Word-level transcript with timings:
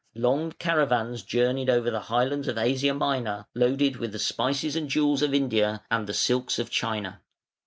Long 0.15 0.51
caravans 0.53 1.21
journeyed 1.21 1.69
over 1.69 1.91
the 1.91 1.99
highlands 1.99 2.47
of 2.47 2.57
Asia 2.57 2.91
Minor 2.91 3.45
loaded 3.53 3.97
with 3.97 4.13
the 4.13 4.17
spices 4.17 4.75
and 4.75 4.89
jewels 4.89 5.21
of 5.21 5.31
India 5.31 5.83
and 5.91 6.07
the 6.07 6.13
silks 6.15 6.57
of 6.57 6.71
China. 6.71 7.21